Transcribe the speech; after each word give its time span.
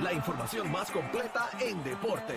La 0.00 0.12
información 0.12 0.70
más 0.72 0.90
completa 0.90 1.50
en 1.60 1.82
deporte. 1.84 2.34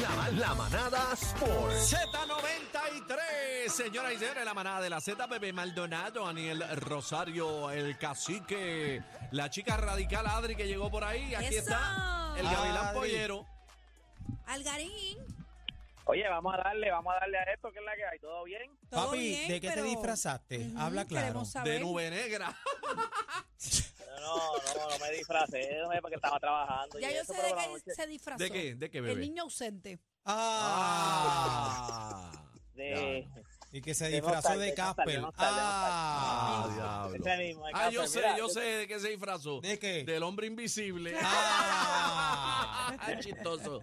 La, 0.00 0.30
la 0.30 0.54
manada 0.54 1.12
Sport. 1.12 1.72
Z93, 1.72 3.68
señoras 3.68 4.12
y 4.14 4.18
señores, 4.18 4.44
la 4.44 4.54
manada 4.54 4.80
de 4.80 4.90
la 4.90 5.00
Z, 5.00 5.26
Bebé 5.26 5.52
Maldonado, 5.52 6.24
Daniel 6.26 6.64
Rosario, 6.80 7.70
el 7.70 7.98
cacique, 7.98 9.02
la 9.32 9.50
chica 9.50 9.76
radical 9.76 10.26
Adri 10.26 10.56
que 10.56 10.66
llegó 10.66 10.90
por 10.90 11.04
ahí, 11.04 11.34
aquí 11.34 11.56
Eso. 11.56 11.58
está, 11.70 12.34
el 12.38 12.44
Gavilán 12.44 12.86
Adri. 12.86 12.98
Pollero. 12.98 13.46
Algarín, 14.46 15.18
Oye, 16.04 16.26
vamos 16.26 16.54
a 16.54 16.56
darle, 16.56 16.90
vamos 16.90 17.14
a 17.14 17.20
darle 17.20 17.38
a 17.38 17.42
esto, 17.52 17.70
que 17.70 17.80
es 17.80 17.84
la 17.84 17.94
que 17.94 18.04
hay, 18.06 18.18
¿todo 18.18 18.44
bien? 18.44 18.70
todo 18.88 19.06
Papi, 19.06 19.18
bien, 19.18 19.48
¿de 19.48 19.60
qué 19.60 19.70
te 19.72 19.82
disfrazaste? 19.82 20.70
Habla 20.78 21.04
claro. 21.04 21.42
De 21.64 21.80
nube 21.80 22.08
negra. 22.10 22.56
No, 24.20 24.36
no, 24.36 24.90
no 24.90 24.98
me 24.98 25.10
disfracé, 25.12 25.78
no 25.80 25.88
me 25.88 26.00
porque 26.00 26.16
estaba 26.16 26.38
trabajando. 26.38 26.98
Ya 26.98 27.10
y 27.10 27.14
yo 27.14 27.20
eso, 27.22 27.34
sé 27.34 27.42
de 27.42 27.48
qué 27.48 27.68
noche 27.68 27.94
se 27.94 28.06
disfrazó. 28.06 28.44
¿De 28.44 28.50
qué? 28.50 28.74
¿De 28.74 28.90
qué, 28.90 28.98
El 28.98 29.04
bebé? 29.04 29.20
niño 29.20 29.42
ausente. 29.44 29.98
Ah. 30.24 32.30
Ah. 32.32 32.44
De, 32.74 33.26
Y 33.72 33.80
que 33.80 33.94
se 33.94 34.04
De 34.04 34.20
disfrazó 34.20 34.56
de 34.58 34.74
Casper. 34.74 35.22
Ah. 35.36 36.66
Ah, 36.66 37.08
diablo. 37.10 37.64
Ah, 37.74 37.90
yo 37.90 38.06
sé, 38.06 38.22
yo 38.36 38.48
sé 38.48 38.60
de 38.60 38.88
qué 38.88 39.00
se 39.00 39.08
disfrazó. 39.08 39.60
¿De 39.60 39.78
qué? 39.78 40.04
Del 40.04 40.22
hombre 40.22 40.46
invisible. 40.46 41.16
Ah. 41.20 42.94
Chistoso. 43.20 43.80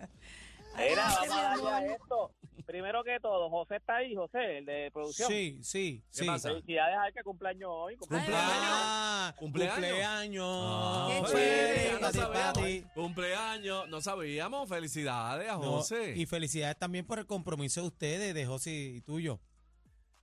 Mira, 0.78 1.06
vamos 1.06 1.32
a 1.32 1.42
darle 1.42 1.70
a 1.70 1.86
esto. 1.94 2.32
Primero 2.64 3.04
que 3.04 3.20
todo, 3.20 3.50
José 3.50 3.76
está 3.78 3.98
ahí, 3.98 4.16
José, 4.16 4.58
el 4.60 4.66
de 4.66 4.90
producción. 4.92 5.28
Sí, 5.30 5.60
sí, 5.62 6.02
¿Qué 6.12 6.20
sí. 6.20 6.26
pasa? 6.26 6.50
Felicidades 6.50 6.98
a 6.98 7.08
él 7.08 7.14
que 7.14 7.24
cumpleaños 7.24 7.70
hoy. 7.72 7.96
¿Cumpleaños? 7.98 8.30
Ah, 8.36 9.34
¿Cumpleaños? 9.38 9.76
cumpleaños. 9.76 11.08
Qué 11.10 11.32
chévere. 11.32 11.86
ya 11.86 12.00
no 12.00 12.12
sabíamos. 12.12 12.54
pati. 12.58 12.82
Cumpleaños, 12.94 13.88
no 13.90 14.02
sabíamos. 14.02 14.70
Felicidades 14.70 15.50
a 15.50 15.54
No, 15.54 15.62
José. 15.64 16.14
y 16.16 16.26
felicidades 16.26 16.78
también 16.78 17.06
por 17.06 17.20
el 17.20 17.26
compromiso 17.26 17.82
de 17.82 17.88
ustedes, 17.88 18.34
de 18.34 18.46
José 18.46 18.72
y 18.72 19.02
tuyo. 19.02 19.40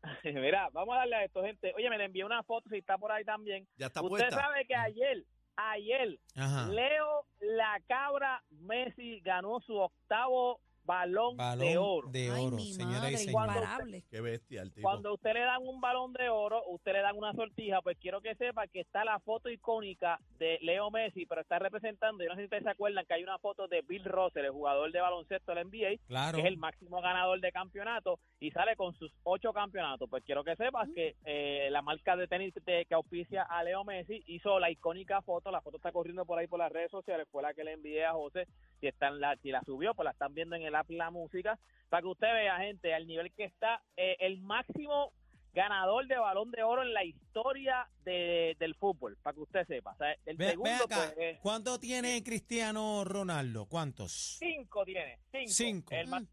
Mira, 0.25 0.69
vamos 0.73 0.95
a 0.95 0.99
darle 0.99 1.17
a 1.17 1.25
esto, 1.25 1.43
gente. 1.45 1.73
Oye, 1.77 1.89
me 1.89 1.97
le 1.99 2.07
envié 2.07 2.25
una 2.25 2.43
foto, 2.43 2.69
si 2.71 2.79
está 2.79 2.99
por 2.99 3.13
ahí 3.13 3.25
también. 3.25 3.67
ya 3.77 3.87
está 3.87 4.01
Usted 4.03 4.11
puesta. 4.11 4.31
sabe 4.41 4.67
que 4.67 4.75
ayer, 4.75 5.25
ayer, 5.57 6.19
Ajá. 6.35 6.67
Leo 6.69 7.25
la 7.41 7.81
cabra 7.87 8.43
Messi 8.51 9.21
ganó 9.21 9.61
su 9.61 9.77
octavo 9.77 10.61
balón, 10.85 11.37
Balón 11.37 11.59
de 11.67 11.79
oro. 11.79 12.09
de 12.11 12.31
Ay, 12.31 12.47
oro, 12.47 12.59
señoras 12.59 13.27
madre, 13.33 13.99
y. 13.99 14.03
Qué 14.11 14.21
bestia 14.21 14.63
el 14.63 14.73
tipo. 14.73 14.89
Cuando 14.89 15.15
usted 15.15 15.35
le 15.35 15.41
dan 15.41 15.63
un 15.67 15.81
balón 15.81 16.13
de 16.13 16.29
oro, 16.29 16.63
usted 16.69 16.93
le 16.93 17.01
dan 17.01 17.17
una 17.17 17.33
sortija, 17.33 17.81
pues 17.83 17.97
quiero 17.99 18.21
que 18.21 18.35
sepa 18.35 18.67
que 18.67 18.81
está 18.81 19.05
la 19.05 19.19
foto 19.21 19.49
icónica 19.49 20.19
de 20.39 20.59
Leo 20.63 20.91
Messi, 20.91 21.27
pero 21.27 21.41
está 21.41 21.59
representando, 21.59 22.23
yo 22.23 22.31
no 22.31 22.35
sé 22.37 22.43
si 22.43 22.45
ustedes 22.45 22.65
se 22.65 22.71
acuerdan 22.71 23.05
que 23.07 23.15
hay 23.15 23.23
una 23.23 23.39
foto 23.39 23.69
de 23.69 23.83
Bill 23.83 24.05
Russell, 24.05 24.45
el 24.45 24.51
jugador 24.51 24.91
de 24.93 25.01
baloncesto 25.01 25.53
de 25.53 25.55
la 25.57 25.65
NBA, 25.65 25.99
Claro. 26.07 26.37
que 26.37 26.43
es 26.43 26.47
el 26.49 26.57
máximo 26.57 27.01
ganador 27.01 27.41
de 27.41 27.53
campeonato 27.53 28.19
y 28.41 28.51
sale 28.51 28.77
con 28.77 28.95
sus 28.95 29.13
ocho 29.25 29.53
campeonatos. 29.53 30.09
Pues 30.11 30.25
quiero 30.25 30.45
que 30.45 30.57
sepas 30.57 30.89
que 30.95 31.15
eh, 31.25 31.69
la 31.71 31.83
marca 31.83 32.17
de 32.17 32.27
tenis 32.29 32.53
de- 32.65 32.85
que 32.87 32.95
auspicia 32.95 33.43
a 33.43 33.63
Leo 33.63 33.85
Messi 33.85 34.23
hizo 34.27 34.59
la 34.59 34.71
icónica 34.71 35.23
foto, 35.23 35.51
la 35.51 35.61
foto 35.61 35.77
está 35.77 35.93
corriendo 35.93 36.25
por 36.25 36.39
ahí 36.39 36.47
por 36.47 36.59
las 36.59 36.73
redes 36.73 36.91
sociales, 36.91 37.27
fue 37.31 37.43
la 37.43 37.55
que 37.55 37.65
le 37.65 37.73
envié 37.73 38.05
a 38.05 38.13
José, 38.13 38.47
si, 38.81 38.87
está 38.89 39.09
en 39.09 39.21
la, 39.21 39.37
si 39.37 39.51
la 39.51 39.63
subió, 39.65 39.95
pues 39.95 40.05
la 40.05 40.11
están 40.13 40.35
viendo 40.35 40.57
en 40.57 40.63
el 40.63 40.72
app 40.75 40.91
La 40.91 41.11
Música, 41.11 41.59
para 41.89 42.03
que 42.03 42.09
usted 42.09 42.33
vea, 42.33 42.59
gente, 42.59 42.95
al 42.95 43.07
nivel 43.07 43.33
que 43.33 43.45
está 43.45 43.83
eh, 43.97 44.17
el 44.21 44.39
máximo 44.41 45.13
ganador 45.55 46.07
de 46.07 46.17
balón 46.17 46.51
de 46.51 46.63
oro 46.63 46.83
en 46.83 46.95
la 46.95 47.05
historia 47.05 47.87
de- 48.05 48.57
del 48.59 48.75
fútbol, 48.75 49.19
para 49.23 49.35
que 49.35 49.41
usted 49.41 49.67
sepa. 49.67 49.93
O 49.93 49.97
sea, 49.97 50.13
el 50.25 50.37
Ve, 50.39 50.45
ve 50.47 50.51
segundo, 50.53 50.85
acá, 50.85 51.13
pues, 51.15 51.35
es 51.35 51.39
¿cuánto 51.41 51.79
tiene 51.79 52.23
Cristiano 52.23 53.05
Ronaldo? 53.05 53.67
¿Cuántos? 53.67 54.37
cinco 54.39 54.85
tiene, 54.87 55.19
cinco. 55.31 55.49
Cinco. 55.53 55.95
El 55.95 56.07
más- 56.09 56.25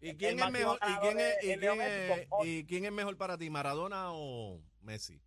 ¿Y 0.00 0.14
quién 0.14 0.38
el 0.38 0.44
es 0.46 0.50
mejor? 0.52 0.78
¿Y 0.82 0.94
quién 1.00 1.18
es, 1.20 1.36
quién 1.40 1.60
y 2.44 2.64
quién 2.64 2.84
es 2.86 2.92
mejor 2.92 3.16
para 3.18 3.36
ti, 3.36 3.50
Maradona 3.50 4.12
o 4.12 4.60
Messi? 4.82 5.20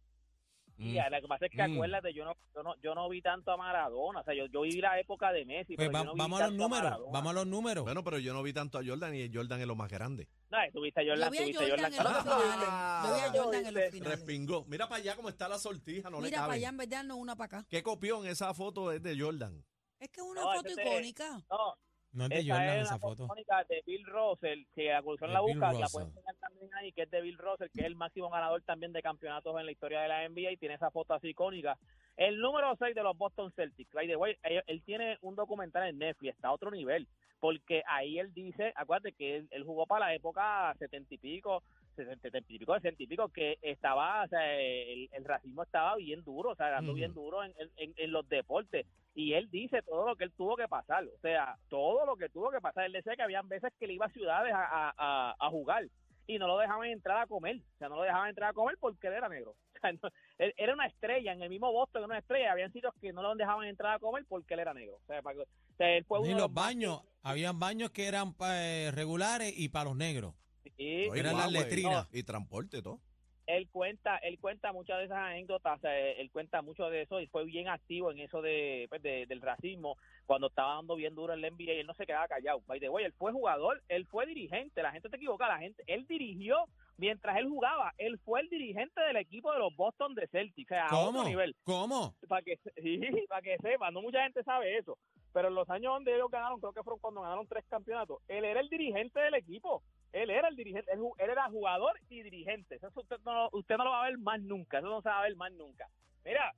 Mm. 0.78 0.96
Lo 1.12 1.22
que 1.22 1.28
pasa 1.28 1.46
es 1.46 1.52
que 1.52 1.58
Mm. 1.68 1.74
acuérdate, 1.76 2.14
yo 2.14 2.26
no, 2.26 2.36
yo 2.56 2.64
no, 2.64 2.76
yo 2.82 2.96
no 2.96 3.08
vi 3.10 3.22
tanto 3.22 3.52
a 3.52 3.58
Maradona, 3.58 4.22
o 4.22 4.24
sea, 4.24 4.34
yo, 4.34 4.48
yo 4.48 4.62
viví 4.62 4.82
la 4.82 5.00
época 5.00 5.32
de 5.32 5.46
Messi, 5.46 5.76
Pues 5.76 5.88
pero 5.88 5.92
va- 5.92 6.00
yo 6.00 6.06
no 6.06 6.14
vi 6.14 6.20
vamos 6.20 6.42
a 6.42 6.48
los 6.48 6.54
números, 6.56 7.00
vamos 7.12 7.30
a 7.30 7.34
los 7.34 7.48
números. 7.48 7.84
Bueno, 7.84 8.04
pero 8.04 8.18
yo 8.20 8.34
no 8.34 8.42
vi 8.44 8.54
tanto 8.54 8.78
a 8.80 8.82
Jordan 8.86 9.14
y 9.16 9.32
Jordan 9.34 9.62
es 9.62 9.68
lo 9.68 9.76
más 9.76 9.90
grande. 9.92 10.28
No, 10.50 10.58
tuviste 10.74 11.02
a 11.02 11.04
Yo 11.04 11.12
Jordan, 11.12 11.32
vi 11.32 11.38
a 11.38 11.42
tuviste 11.42 11.64
a 11.64 11.70
Jordan 11.70 11.94
Jordan. 11.94 11.94
en 11.94 12.04
los 12.04 12.24
¿Cuándo 12.24 12.44
finales. 12.44 13.04
Yo 13.04 13.16
vi 13.16 13.22
a 13.22 13.44
Jordan 13.44 13.66
en 13.68 13.74
los 13.74 13.92
finales. 13.92 14.18
Respingó. 14.20 14.66
Mira 14.66 14.88
para 14.90 15.02
allá 15.02 15.16
cómo 15.16 15.30
está 15.30 15.48
la 15.48 15.60
sortija, 15.60 16.10
no 16.10 16.18
le 16.20 16.26
Mira, 16.28 16.38
para 16.38 16.48
cabe. 16.48 16.58
allá 16.58 16.70
en 16.70 16.78
verdad 16.78 17.04
no 17.04 17.16
una 17.18 17.36
para 17.36 17.60
acá. 17.60 17.68
¿Qué 17.70 17.84
copión 17.84 18.26
esa 18.26 18.54
foto 18.54 18.92
es 18.92 19.02
de 19.04 19.20
Jordan? 19.20 19.64
Es 20.00 20.10
que 20.10 20.22
es 20.22 20.28
una 20.28 20.42
No, 20.42 20.54
foto 20.54 20.70
icónica. 20.72 21.30
No, 21.50 21.76
No 22.14 22.26
es 22.26 22.30
de 22.30 22.40
esa 22.40 22.54
Jordan 22.54 22.78
es 22.78 22.86
esa 22.86 23.00
foto. 23.00 23.28
de 23.68 23.84
Bill 23.86 24.06
Russell, 24.06 24.66
que 24.76 24.86
la 24.86 24.94
la 24.94 25.02
busca, 25.02 25.74
la 25.74 25.88
pueden 25.88 26.10
enseñar 26.10 26.36
también 26.40 26.74
ahí, 26.76 26.92
que 26.92 27.02
es 27.02 27.12
de 27.12 27.22
Bill 27.22 27.38
Russell, 27.38 27.70
que 27.74 27.82
es 27.82 27.88
el 27.88 27.96
máximo 27.96 28.30
ganador 28.30 28.62
también 28.62 28.94
de 28.94 29.02
campeonatos 29.02 29.60
en 29.60 29.66
la 29.66 29.72
historia 29.72 30.02
de 30.02 30.08
la 30.08 30.30
NBA 30.30 30.52
y 30.52 30.58
tiene 30.58 30.76
esa 30.76 30.92
foto 30.92 31.16
así 31.16 31.30
icónica. 31.30 31.78
El 32.16 32.40
número 32.40 32.76
6 32.78 32.94
de 32.94 33.02
los 33.02 33.18
Boston 33.18 33.52
Celtics, 33.56 33.92
by 33.92 34.08
the 34.08 34.16
way, 34.16 34.38
él, 34.44 34.64
él 34.68 34.84
tiene 34.84 35.18
un 35.22 35.36
documental 35.36 35.88
en 35.88 35.98
Netflix, 35.98 36.36
está 36.36 36.50
a 36.50 36.54
otro 36.54 36.70
nivel, 36.70 37.08
porque 37.44 37.84
ahí 37.88 38.20
él 38.20 38.34
dice, 38.34 38.72
acuérdate 38.74 39.12
que 39.12 39.36
él, 39.36 39.48
él 39.52 39.66
jugó 39.66 39.86
para 39.86 40.06
la 40.06 40.16
época 40.16 40.74
setenta 40.80 41.14
y 41.14 41.18
pico, 41.18 41.62
setenta 41.94 42.38
y 42.38 42.42
pico, 42.58 42.74
sesenta 42.76 43.04
y 43.04 43.08
pico, 43.08 43.28
que 43.28 43.58
estaba, 43.62 44.24
o 44.24 44.28
sea, 44.30 44.58
el, 44.58 45.10
el 45.12 45.26
racismo 45.26 45.62
estaba 45.64 45.98
bien 45.98 46.24
duro, 46.24 46.52
o 46.52 46.56
sea, 46.56 46.70
dando 46.70 46.94
bien 46.94 47.14
duro 47.14 47.44
en, 47.44 47.54
en- 47.76 47.94
en 47.98 48.12
los 48.14 48.30
deportes. 48.30 48.86
Y 49.14 49.34
él 49.34 49.50
dice 49.52 49.82
todo 49.82 50.08
lo 50.08 50.16
que 50.16 50.24
él 50.24 50.32
tuvo 50.38 50.56
que 50.56 50.70
pasar, 50.70 51.04
o 51.04 51.20
sea, 51.22 51.58
todo 51.68 52.06
lo 52.06 52.16
que 52.16 52.30
tuvo 52.30 52.50
que 52.50 52.62
pasar. 52.62 52.86
Él 52.86 52.94
decía 52.94 53.18
que 53.18 53.24
habían 53.24 53.50
veces 53.50 53.74
que 53.78 53.88
le 53.88 53.94
iba 53.96 54.06
a 54.06 54.10
ciudades 54.14 54.54
a, 54.54 54.64
a- 54.64 54.94
a- 54.98 55.36
a 55.38 55.50
jugar 55.50 55.84
y 56.26 56.40
no 56.40 56.48
lo 56.48 56.58
dejaban 56.58 56.88
entrar 56.88 57.18
a 57.20 57.28
comer, 57.28 57.58
o 57.58 57.78
sea, 57.78 57.90
no 57.90 57.98
lo 57.98 58.04
dejaban 58.04 58.30
entrar 58.30 58.52
a 58.52 58.54
comer 58.54 58.78
porque 58.80 59.08
él 59.08 59.16
era 59.16 59.28
negro. 59.28 59.54
No- 59.84 60.10
él 60.38 60.54
era 60.58 60.74
una 60.74 60.86
estrella, 60.88 61.34
en 61.34 61.42
el 61.42 61.50
mismo 61.50 61.72
Boston 61.72 62.02
era 62.02 62.06
una 62.08 62.20
estrella, 62.20 62.52
habían 62.52 62.72
sitios 62.72 62.94
que 63.02 63.12
no 63.12 63.22
lo 63.22 63.36
dejaban 63.36 63.68
entrar 63.68 63.96
a 63.96 64.00
comer 64.00 64.24
porque 64.28 64.54
él 64.54 64.62
era 64.62 64.74
negro. 64.74 64.96
O 64.96 65.06
sea, 65.08 65.22
para 65.22 65.36
que- 65.36 65.42
o 65.42 65.76
sea, 65.78 65.90
él 65.98 66.06
fue 66.06 66.20
uno 66.20 66.30
Y 66.30 66.34
los 66.34 66.52
más- 66.52 66.66
baños, 66.68 67.02
habían 67.22 67.60
baños 67.60 67.92
que 67.92 68.08
eran 68.08 68.34
eh, 68.50 68.92
regulares 68.94 69.54
y 69.58 69.70
para 69.70 69.86
los 69.86 69.96
negros. 69.98 70.34
Sí, 70.78 71.10
Eran 71.16 71.38
las 71.38 71.52
letrinas. 71.52 72.08
Y 72.14 72.24
transporte, 72.24 72.82
todo. 72.82 73.00
él 73.46 73.68
cuenta 73.70 74.16
él 74.20 74.40
cuenta 74.40 74.72
muchas 74.72 75.00
de 75.00 75.04
esas 75.04 75.18
anécdotas 75.18 75.78
o 75.78 75.82
sea, 75.82 75.94
él 76.12 76.32
cuenta 76.32 76.62
mucho 76.62 76.90
de 76.90 77.02
eso 77.02 77.20
y 77.20 77.28
fue 77.28 77.44
bien 77.44 77.68
activo 77.68 78.10
en 78.10 78.20
eso 78.20 78.42
de, 78.42 78.86
pues, 78.88 79.02
de- 79.02 79.26
del 79.26 79.42
racismo 79.42 79.98
cuando 80.26 80.48
estaba 80.48 80.76
dando 80.76 80.96
bien 80.96 81.14
duro 81.14 81.34
en 81.34 81.42
la 81.42 81.48
NBA 81.50 81.74
y 81.74 81.80
él 81.82 81.86
no 81.86 81.94
se 81.94 82.06
quedaba 82.06 82.26
callado 82.30 82.62
by 82.68 82.80
the 82.80 82.88
way, 82.88 83.04
él 83.04 83.12
fue 83.12 83.34
jugador 83.34 83.84
él 83.90 84.06
fue 84.06 84.26
dirigente 84.26 84.82
la 84.82 84.94
gente 84.94 85.10
te 85.10 85.18
equivoca 85.18 85.46
la 85.50 85.60
gente 85.60 85.84
él 85.88 86.08
dirigió 86.08 86.56
mientras 87.04 87.36
él 87.38 87.50
jugaba 87.50 87.94
él 87.98 88.18
fue 88.24 88.40
el 88.40 88.48
dirigente 88.48 89.02
del 89.02 89.18
equipo 89.18 89.52
de 89.52 89.60
los 89.60 89.76
Boston 89.76 90.16
de 90.16 90.26
Celtics 90.28 90.72
o 90.72 90.74
sea, 90.74 90.86
a 90.86 90.90
¿Cómo? 90.90 91.20
otro 91.20 91.24
nivel 91.26 91.54
¿Cómo? 91.64 92.16
para 92.30 92.42
que 92.42 92.58
sí, 92.82 93.02
para 93.28 93.42
que 93.42 93.58
sepa 93.58 93.92
no 93.92 94.02
mucha 94.02 94.24
gente 94.24 94.42
sabe 94.44 94.78
eso 94.78 94.98
pero 95.34 95.50
en 95.50 95.56
los 95.56 95.70
años 95.70 95.94
donde 95.94 96.16
ellos 96.16 96.32
ganaron 96.32 96.62
creo 96.62 96.72
que 96.72 96.84
fueron 96.84 97.00
cuando 97.02 97.22
ganaron 97.22 97.46
tres 97.48 97.66
campeonatos 97.68 98.20
él 98.30 98.46
era 98.46 98.62
el 98.62 98.70
dirigente 98.70 99.20
del 99.20 99.36
equipo 99.36 99.84
él 100.14 100.30
era 100.30 100.48
el 100.48 100.56
dirigente, 100.56 100.92
él, 100.94 101.02
él 101.18 101.30
era 101.30 101.50
jugador 101.50 102.00
y 102.08 102.22
dirigente. 102.22 102.76
Eso 102.76 102.88
usted 102.96 103.18
no, 103.26 103.50
usted 103.52 103.78
no 103.78 103.84
lo 103.84 103.90
va 103.90 104.04
a 104.04 104.10
ver 104.10 104.20
más 104.20 104.40
nunca, 104.42 104.78
eso 104.78 104.88
no 104.88 105.02
se 105.02 105.10
va 105.10 105.20
a 105.20 105.24
ver 105.24 105.36
más 105.36 105.52
nunca. 105.54 105.88
Mira, 106.24 106.54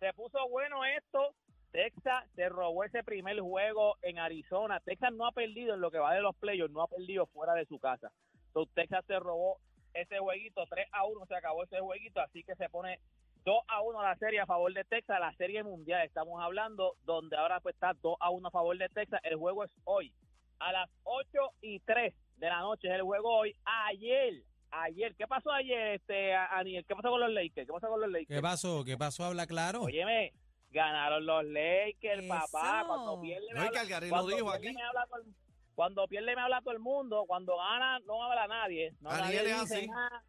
se 0.00 0.12
puso 0.12 0.38
bueno 0.48 0.84
esto. 0.84 1.34
Texas 1.70 2.24
se 2.36 2.48
robó 2.48 2.84
ese 2.84 3.02
primer 3.02 3.40
juego 3.40 3.96
en 4.02 4.18
Arizona. 4.18 4.80
Texas 4.80 5.12
no 5.12 5.26
ha 5.26 5.32
perdido 5.32 5.74
en 5.74 5.80
lo 5.80 5.90
que 5.90 5.98
va 5.98 6.14
de 6.14 6.20
los 6.20 6.36
playoffs, 6.36 6.72
no 6.72 6.82
ha 6.82 6.88
perdido 6.88 7.26
fuera 7.26 7.54
de 7.54 7.66
su 7.66 7.78
casa. 7.80 8.12
Entonces, 8.54 8.74
Texas 8.74 9.04
se 9.06 9.18
robó 9.18 9.58
ese 9.94 10.18
jueguito, 10.18 10.64
3 10.70 10.86
a 10.92 11.04
1 11.06 11.26
se 11.26 11.34
acabó 11.34 11.64
ese 11.64 11.80
jueguito, 11.80 12.20
así 12.20 12.44
que 12.44 12.54
se 12.54 12.68
pone 12.68 13.00
2 13.44 13.58
a 13.68 13.82
1 13.82 14.00
la 14.02 14.16
serie 14.16 14.40
a 14.40 14.46
favor 14.46 14.72
de 14.72 14.84
Texas, 14.84 15.18
la 15.20 15.34
serie 15.34 15.62
mundial 15.64 16.02
estamos 16.06 16.40
hablando, 16.40 16.94
donde 17.04 17.36
ahora 17.36 17.58
pues 17.60 17.74
está 17.74 17.94
2 18.00 18.16
a 18.20 18.30
1 18.30 18.48
a 18.48 18.50
favor 18.52 18.78
de 18.78 18.88
Texas. 18.90 19.20
El 19.24 19.36
juego 19.36 19.64
es 19.64 19.70
hoy, 19.84 20.12
a 20.60 20.72
las 20.72 20.88
8 21.02 21.28
y 21.62 21.80
3 21.80 22.14
de 22.36 22.46
la 22.48 22.60
noche 22.60 22.88
es 22.88 22.94
el 22.94 23.02
juego 23.02 23.36
hoy. 23.38 23.56
Ayer, 23.64 24.34
ayer, 24.70 25.14
¿qué 25.16 25.26
pasó 25.26 25.50
ayer, 25.50 25.94
este, 25.94 26.32
Aniel? 26.34 26.84
¿Qué 26.86 26.94
pasó 26.94 27.10
con 27.10 27.20
los 27.20 27.30
Lakers? 27.30 27.66
¿Qué 27.66 27.72
pasó 27.72 27.88
con 27.88 28.00
los 28.00 28.10
Lakers? 28.10 28.28
¿Qué 28.36 28.40
pasó? 28.42 28.84
¿Qué 28.84 28.96
pasó? 28.96 29.24
Habla 29.24 29.46
claro. 29.48 29.82
Óyeme, 29.82 30.32
ganaron 30.70 31.26
los 31.26 31.44
Lakers, 31.44 32.24
papá. 32.26 32.78
Eso. 32.80 32.86
Cuando 32.88 33.20
pierde, 33.20 33.46
me 33.48 33.54
No, 33.54 33.64
y 33.64 33.66
habla- 33.66 33.80
Calgary 33.80 34.06
lo 34.06 34.10
cuando 34.10 34.36
dijo 34.36 34.50
aquí. 34.50 34.72
me 34.72 34.82
habla 34.82 35.06
el- 35.24 35.34
cuando 35.74 36.06
pierde 36.08 36.34
me 36.34 36.42
habla 36.42 36.60
todo 36.60 36.72
el 36.72 36.78
mundo, 36.80 37.24
cuando 37.26 37.56
gana 37.56 37.98
no 38.00 38.22
habla 38.24 38.46
nadie. 38.46 38.92
No, 39.00 39.10
nadie 39.10 39.40
es 39.40 39.60
dice 39.70 39.86
nada. 39.86 40.22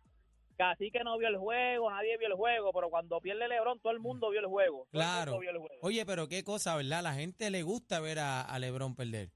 Casi 0.58 0.90
que 0.90 1.04
no 1.04 1.18
vio 1.18 1.28
el 1.28 1.38
juego, 1.38 1.90
nadie 1.90 2.18
vio 2.18 2.28
el 2.30 2.34
juego, 2.36 2.72
pero 2.72 2.90
cuando 2.90 3.20
pierde 3.20 3.48
LeBron 3.48 3.80
todo 3.82 3.92
el 3.92 4.00
mundo 4.00 4.30
vio 4.30 4.40
el 4.40 4.46
juego. 4.46 4.84
El 4.86 4.92
Claro. 4.92 5.42
el 5.42 5.58
juego. 5.58 5.76
Oye, 5.82 6.06
pero 6.06 6.30
qué 6.30 6.44
cosa, 6.46 6.76
¿verdad? 6.78 7.04
La 7.04 7.14
gente 7.14 7.50
le 7.50 7.62
gusta 7.64 8.00
ver 8.00 8.20
a, 8.20 8.42
a 8.42 8.58
Lebron 8.60 8.96
perder. 8.96 9.30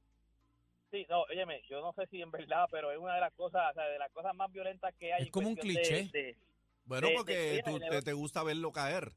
Sí, 0.91 1.05
no, 1.09 1.21
óyeme, 1.23 1.61
yo 1.69 1.81
no 1.81 1.93
sé 1.93 2.07
si 2.07 2.21
en 2.21 2.31
verdad, 2.31 2.65
pero 2.71 2.91
es 2.91 2.97
una 2.97 3.15
de 3.15 3.21
las 3.21 3.33
cosas, 3.33 3.61
o 3.69 3.73
sea, 3.73 3.83
de 3.83 3.99
las 3.99 4.09
cosas 4.11 4.33
más 4.33 4.51
violentas 4.51 4.93
que 4.97 5.13
hay. 5.13 5.23
Es 5.23 5.31
como 5.31 5.49
un 5.49 5.55
de- 5.55 5.61
cliché. 5.61 6.09
de- 6.11 6.37
Bueno, 6.85 7.09
de- 7.09 7.13
porque 7.13 7.33
de- 7.33 7.63
tú- 7.63 7.79
te 8.03 8.13
gusta 8.13 8.41
verlo 8.41 8.71
caer. 8.71 9.11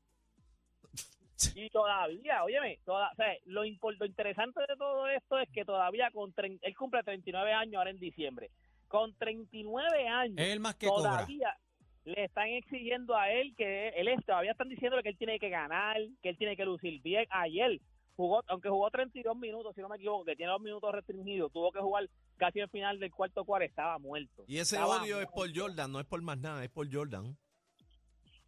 Y 1.54 1.70
todavía, 1.70 2.44
óyeme, 2.44 2.78
toda, 2.84 3.10
o 3.10 3.14
sea, 3.16 3.34
lo, 3.46 3.62
lo 3.64 4.06
interesante 4.06 4.60
de 4.68 4.76
todo 4.76 5.06
esto 5.08 5.38
es 5.38 5.48
que 5.50 5.64
todavía 5.64 6.10
con 6.10 6.32
tre- 6.34 6.58
él 6.62 6.76
cumple 6.76 7.02
39 7.02 7.52
años 7.52 7.76
ahora 7.76 7.90
en 7.90 7.98
diciembre. 7.98 8.50
Con 8.88 9.14
39 9.16 10.08
años 10.08 10.36
el 10.38 10.60
más 10.60 10.74
que 10.76 10.86
cobra. 10.86 11.10
todavía 11.10 11.56
le 12.04 12.24
están 12.24 12.48
exigiendo 12.48 13.16
a 13.16 13.30
él 13.30 13.54
que 13.56 13.88
él 13.90 14.08
es, 14.08 14.24
todavía 14.26 14.50
están 14.52 14.68
diciéndole 14.68 15.02
que 15.02 15.10
él 15.10 15.16
tiene 15.18 15.38
que 15.38 15.48
ganar, 15.50 15.96
que 16.22 16.30
él 16.30 16.36
tiene 16.36 16.56
que 16.56 16.64
lucir 16.64 17.00
bien. 17.02 17.26
Ayer 17.30 17.80
jugó, 18.16 18.42
aunque 18.48 18.68
jugó 18.68 18.90
32 18.90 19.36
minutos, 19.36 19.74
si 19.74 19.80
no 19.80 19.88
me 19.88 19.96
equivoco, 19.96 20.24
que 20.24 20.36
tiene 20.36 20.52
dos 20.52 20.60
minutos 20.60 20.92
restringidos, 20.92 21.52
tuvo 21.52 21.70
que 21.72 21.78
jugar 21.80 22.08
casi 22.36 22.60
al 22.60 22.68
final 22.70 22.98
del 22.98 23.10
cuarto 23.12 23.44
cuarto, 23.44 23.64
estaba 23.66 23.98
muerto. 23.98 24.44
Y 24.48 24.58
ese 24.58 24.76
Estaba 24.76 25.00
odio 25.02 25.20
es 25.20 25.28
por 25.28 25.48
Jordan, 25.56 25.92
no 25.92 26.00
es 26.00 26.06
por 26.06 26.20
más 26.22 26.38
nada, 26.38 26.62
es 26.64 26.70
por 26.70 26.92
Jordan. 26.92 27.36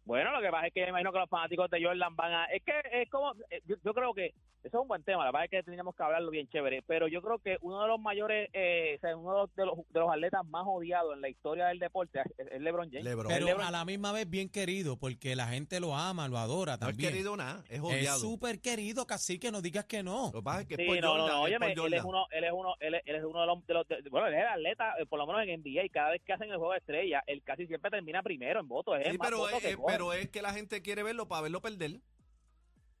Bueno, 0.05 0.31
lo 0.31 0.41
que 0.41 0.49
pasa 0.51 0.67
es 0.67 0.73
que 0.73 0.83
me 0.83 0.89
imagino 0.89 1.11
que 1.11 1.19
los 1.19 1.29
fanáticos 1.29 1.69
de 1.69 1.83
Jordan 1.83 2.15
van 2.15 2.31
a... 2.31 2.45
Es 2.45 2.63
que 2.63 2.73
es 2.91 3.09
como... 3.09 3.33
eh, 3.49 3.61
Yo, 3.65 3.75
yo 3.83 3.93
creo 3.93 4.13
que 4.13 4.33
eso 4.63 4.77
es 4.77 4.81
un 4.81 4.87
buen 4.87 5.03
tema, 5.03 5.23
la 5.23 5.31
verdad 5.31 5.43
es 5.45 5.51
que 5.51 5.61
teníamos 5.63 5.95
que 5.95 6.01
hablarlo 6.01 6.31
bien 6.31 6.47
chévere, 6.47 6.81
pero 6.87 7.07
yo 7.07 7.21
creo 7.21 7.37
que 7.37 7.57
uno 7.61 7.83
de 7.83 7.87
los 7.87 7.99
mayores, 7.99 8.49
eh, 8.51 8.95
o 8.97 8.99
sea, 8.99 9.15
uno 9.15 9.31
de 9.33 9.37
los, 9.41 9.55
de 9.55 9.65
los, 9.67 9.75
de 9.89 9.99
los 9.99 10.09
atletas 10.11 10.43
más 10.47 10.63
odiados 10.65 11.13
en 11.13 11.21
la 11.21 11.29
historia 11.29 11.67
del 11.67 11.77
deporte 11.77 12.19
es, 12.39 12.47
es 12.51 12.61
LeBron 12.61 12.89
James. 12.89 13.03
LeBron. 13.05 13.27
Pero 13.27 13.45
LeBron- 13.47 13.67
a 13.67 13.69
la 13.69 13.85
misma 13.85 14.11
vez 14.11 14.27
bien 14.27 14.49
querido, 14.49 14.97
porque 14.97 15.35
la 15.35 15.45
gente 15.49 15.79
lo 15.79 15.95
ama, 15.95 16.27
lo 16.27 16.39
adora 16.39 16.77
No 16.77 16.87
es 16.87 16.93
también. 16.93 17.11
querido 17.11 17.37
nada, 17.37 17.63
es 17.69 17.73
es 17.75 17.79
odiado. 17.81 18.17
súper 18.19 18.59
querido, 18.59 19.05
casi 19.05 19.37
que 19.37 19.51
no 19.51 19.61
digas 19.61 19.85
que 19.85 20.01
no. 20.01 20.31
Lo 20.33 20.39
que 20.39 20.43
pasa 20.43 20.61
es 20.61 20.67
que 20.67 20.73
es 20.73 20.79
Sí, 20.79 20.85
por 20.87 20.99
no, 20.99 21.09
Jordan, 21.09 21.27
no, 21.27 21.33
no, 21.33 21.37
es 21.37 21.45
óyeme, 21.45 21.75
por 21.75 21.85
él 21.87 21.93
es 21.93 22.03
uno, 22.03 22.25
él 22.31 22.43
es 22.43 22.51
uno, 22.51 22.73
él 22.79 22.93
es, 22.95 23.01
él 23.05 23.15
es 23.17 23.23
uno 23.23 23.41
de 23.41 23.45
los, 23.45 23.67
de 23.67 23.73
los- 23.75 23.87
de- 23.87 24.09
bueno, 24.09 24.27
él 24.27 24.33
es 24.33 24.39
el 24.41 24.47
atleta, 24.47 24.95
eh, 24.99 25.05
por 25.05 25.19
lo 25.19 25.27
menos 25.27 25.43
en 25.43 25.61
NBA, 25.61 25.89
cada 25.91 26.09
vez 26.09 26.23
que 26.25 26.33
hacen 26.33 26.49
el 26.49 26.57
juego 26.57 26.71
de 26.71 26.79
estrella, 26.79 27.23
él 27.27 27.43
casi 27.43 27.67
siempre 27.67 27.91
termina 27.91 28.23
primero 28.23 28.61
en 28.61 28.67
votos, 28.67 28.95
es 28.99 29.05
el 29.05 29.11
Sí, 29.11 29.17
más 29.19 29.27
pero 29.29 29.47
es, 29.47 29.61
que 29.61 29.69
es- 29.69 29.77
coge. 29.77 29.94
Pero 29.97 30.13
es 30.13 30.29
que 30.29 30.41
la 30.41 30.53
gente 30.53 30.81
quiere 30.81 31.03
verlo 31.03 31.27
para 31.27 31.41
verlo 31.43 31.61
perder. 31.61 32.01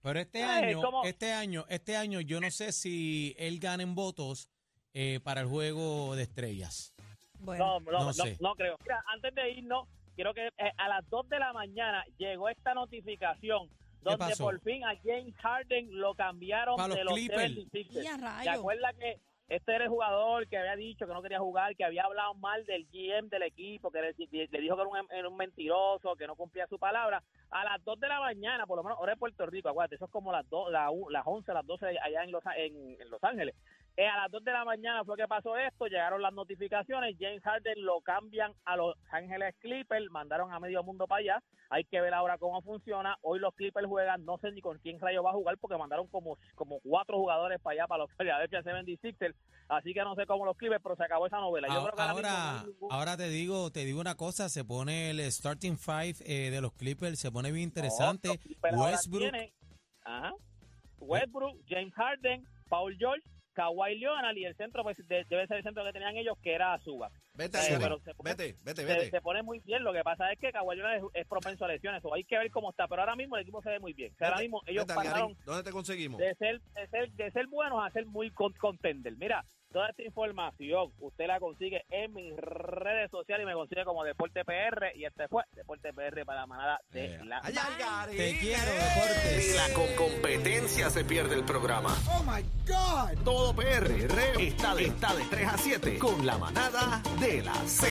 Pero 0.01 0.19
este 0.19 0.39
Eh, 0.39 0.43
año, 0.43 0.81
este 1.03 1.31
año, 1.33 1.65
este 1.69 1.95
año 1.97 2.21
yo 2.21 2.39
no 2.39 2.49
sé 2.51 2.71
si 2.71 3.35
él 3.39 3.59
gana 3.59 3.81
en 3.83 3.95
votos 3.95 4.49
eh, 4.93 5.19
para 5.23 5.41
el 5.41 5.47
juego 5.47 6.15
de 6.15 6.23
estrellas. 6.23 6.93
Bueno, 7.39 7.79
No, 7.79 7.91
no, 7.91 7.91
No 7.99 8.05
no, 8.05 8.13
sé. 8.13 8.37
no 8.39 8.55
creo. 8.55 8.77
Mira, 8.81 9.03
antes 9.07 9.33
de 9.35 9.49
irnos, 9.51 9.87
quiero 10.15 10.33
que 10.33 10.47
eh, 10.47 10.71
a 10.77 10.87
las 10.87 11.09
2 11.09 11.27
de 11.29 11.39
la 11.39 11.53
mañana 11.53 12.03
llegó 12.17 12.49
esta 12.49 12.73
notificación 12.73 13.69
donde 14.01 14.17
pasó? 14.19 14.43
por 14.45 14.61
fin 14.61 14.83
a 14.83 14.95
James 15.03 15.35
Harden 15.37 15.87
lo 15.99 16.13
cambiaron 16.13 16.75
Pa' 16.77 16.87
los 16.87 16.97
de 16.97 17.03
los 17.03 17.13
Clippers. 17.15 17.53
76ers. 17.55 18.03
y 18.03 18.07
a 18.07 18.41
¿Te 18.43 18.49
acuerdas 18.49 18.93
que 18.99 19.19
este 19.47 19.75
era 19.75 19.83
el 19.83 19.89
jugador 19.89 20.47
que 20.47 20.57
había 20.57 20.75
dicho 20.75 21.05
que 21.05 21.13
no 21.13 21.21
quería 21.21 21.39
jugar, 21.39 21.75
que 21.75 21.85
había 21.85 22.03
hablado 22.03 22.33
mal 22.33 22.65
del 22.65 22.87
GM 22.91 23.29
del 23.29 23.43
equipo, 23.43 23.91
que 23.91 24.01
le, 24.01 24.13
dijo 24.13 24.75
que 24.75 25.17
era 25.17 25.29
un, 25.29 25.37
mentiroso, 25.37 26.15
que 26.15 26.25
no 26.25 26.35
cumplía 26.35 26.65
su 26.67 26.79
palabra? 26.79 27.21
A 27.51 27.63
las 27.63 27.83
2 27.83 27.99
de 27.99 28.07
la 28.07 28.19
mañana, 28.19 28.65
por 28.65 28.77
lo 28.77 28.83
menos 28.83 28.97
hora 28.99 29.13
de 29.13 29.19
Puerto 29.19 29.45
Rico, 29.45 29.69
acuérdate, 29.69 29.95
eso 29.95 30.05
es 30.05 30.11
como 30.11 30.31
las, 30.31 30.49
2, 30.49 30.71
la, 30.71 30.89
las 31.09 31.23
11, 31.25 31.53
las 31.53 31.65
12 31.65 31.85
allá 32.01 32.23
en 32.23 32.31
Los, 32.31 32.43
en, 32.57 32.99
en 32.99 33.09
Los 33.09 33.23
Ángeles. 33.23 33.55
Eh, 33.97 34.05
a 34.05 34.17
las 34.23 34.31
2 34.31 34.43
de 34.43 34.51
la 34.51 34.65
mañana 34.65 35.05
fue 35.05 35.15
que 35.15 35.25
pasó 35.25 35.55
esto, 35.55 35.85
llegaron 35.87 36.21
las 36.21 36.33
notificaciones, 36.33 37.15
James 37.17 37.41
Harden 37.43 37.85
lo 37.85 38.01
cambian 38.01 38.51
a 38.65 38.75
Los 38.75 38.93
Ángeles 39.09 39.55
Clippers, 39.59 40.11
mandaron 40.11 40.51
a 40.51 40.59
medio 40.59 40.83
mundo 40.83 41.07
para 41.07 41.19
allá, 41.21 41.43
hay 41.69 41.85
que 41.85 42.01
ver 42.01 42.13
ahora 42.13 42.37
cómo 42.37 42.61
funciona, 42.61 43.17
hoy 43.21 43.39
los 43.39 43.53
Clippers 43.55 43.87
juegan, 43.87 44.25
no 44.25 44.37
sé 44.39 44.51
ni 44.51 44.59
con 44.59 44.77
quién 44.79 44.99
rayo 44.99 45.23
va 45.23 45.29
a 45.29 45.33
jugar 45.33 45.57
porque 45.59 45.77
mandaron 45.77 46.07
como, 46.07 46.37
como 46.55 46.81
cuatro 46.81 47.17
jugadores 47.17 47.61
para 47.61 47.73
allá, 47.75 47.87
para 47.87 48.03
los 48.03 48.11
Philadelphia 48.17 48.61
76ers, 48.63 49.33
así 49.69 49.93
que 49.93 50.01
no 50.01 50.13
sé 50.15 50.25
cómo 50.25 50.45
los 50.45 50.57
Clippers, 50.57 50.81
pero 50.83 50.97
se 50.97 51.03
acabó 51.05 51.27
esa 51.27 51.37
novela. 51.39 51.69
Yo 51.69 51.75
A- 51.79 51.83
creo 51.83 51.95
que 51.95 52.01
ahora, 52.01 52.11
no 52.31 52.37
Ahora, 52.49 52.63
ningún- 52.67 52.91
ahora 52.91 53.15
te 53.15 53.29
digo, 53.29 53.71
te 53.71 53.85
digo 53.85 54.01
una 54.01 54.15
cosa, 54.15 54.49
se 54.49 54.65
pone 54.65 55.11
el 55.11 55.21
starting 55.31 55.77
five 55.77 56.15
eh, 56.25 56.49
de 56.51 56.59
los 56.59 56.73
Clippers, 56.73 57.17
se 57.17 57.31
pone 57.31 57.49
bien 57.53 57.63
interesante. 57.63 58.27
No, 58.61 58.77
ahora 58.77 58.91
Westbrook, 58.91 59.21
tienen, 59.21 59.53
ajá, 60.03 60.33
Westbrook, 60.99 61.57
James 61.69 61.93
Harden, 61.93 62.43
Paul 62.67 62.93
George, 62.97 63.23
Kawhi 63.55 63.97
Leonard 63.97 64.35
y 64.35 64.45
el 64.45 64.55
centro 64.55 64.83
pues, 64.83 64.97
de- 65.07 65.23
debe 65.29 65.47
ser 65.47 65.57
el 65.57 65.63
centro 65.63 65.83
que 65.83 65.93
tenían 65.93 66.15
ellos 66.17 66.37
que 66.43 66.53
era 66.53 66.77
Suba. 66.79 67.09
Vete, 67.33 67.57
Eh, 67.57 67.77
pero 67.79 67.99
se 67.99 68.13
pone- 68.13 68.29
vete, 68.31 68.55
vete, 68.63 68.81
se, 68.81 68.87
vete. 68.87 69.09
se 69.09 69.21
pone 69.21 69.41
muy 69.41 69.59
bien. 69.59 69.83
Lo 69.83 69.93
que 69.93 70.03
pasa 70.03 70.31
es 70.31 70.39
que 70.39 70.51
Kawhi 70.51 70.75
Leonard 70.75 70.97
es, 70.97 71.03
es 71.13 71.27
propenso 71.27 71.65
a 71.65 71.69
lesiones. 71.69 72.03
O 72.05 72.13
hay 72.13 72.23
que 72.25 72.37
ver 72.37 72.51
cómo 72.51 72.69
está. 72.69 72.87
Pero 72.87 73.01
ahora 73.01 73.15
mismo 73.15 73.35
el 73.37 73.41
equipo 73.43 73.61
se 73.61 73.69
ve 73.69 73.79
muy 73.79 73.93
bien. 73.93 74.11
O 74.13 74.17
sea, 74.17 74.27
ahora 74.27 74.41
mismo 74.41 74.61
ellos 74.67 74.85
pasaron 74.85 75.35
¿Dónde 75.45 75.63
te 75.63 75.71
conseguimos? 75.71 76.19
de 76.19 76.35
ser, 76.35 76.61
de 76.61 76.87
ser, 76.89 77.11
de 77.11 77.31
ser 77.31 77.47
buenos 77.47 77.79
a 77.83 77.89
ser 77.91 78.05
muy 78.05 78.29
con- 78.31 78.53
contender. 78.53 79.15
Mira, 79.17 79.43
toda 79.75 79.89
esta 79.89 80.03
información 80.03 80.93
usted 80.99 81.27
la 81.27 81.37
consigue 81.37 81.83
en 81.89 82.13
mis 82.13 82.33
redes 82.37 83.11
sociales 83.11 83.43
y 83.43 83.45
me 83.45 83.53
consigue 83.53 83.83
como 83.83 84.05
Deporte 84.05 84.45
PR. 84.45 84.95
Y 84.95 85.03
este 85.03 85.27
fue 85.27 85.43
Deporte 85.51 85.91
PR 85.91 86.23
para 86.25 86.39
la 86.41 86.47
manada 86.47 86.79
de 86.91 87.05
Eh, 87.15 87.19
la. 87.25 87.41
¡Ay, 87.43 87.55
Algarín! 87.57 88.17
te 88.17 88.37
quiero, 88.39 88.61
¡Eh! 88.71 88.79
Ni 89.35 89.43
deportes. 89.43 89.55
la 89.57 89.73
con 89.75 89.95
competencia 89.97 90.89
se 90.89 91.03
pierde 91.03 91.35
el 91.35 91.43
programa. 91.43 91.93
Oh 92.09 92.23
my 92.23 92.41
God. 92.65 93.21
Todo 93.25 93.53
PR 93.53 93.91
está 94.39 94.75
de, 94.75 94.85
está 94.85 95.13
de 95.13 95.25
3 95.29 95.45
a 95.45 95.57
7 95.57 95.99
con 95.99 96.25
la 96.25 96.37
manada 96.37 97.01
de 97.19 97.41
la 97.41 97.53
Z. 97.55 97.83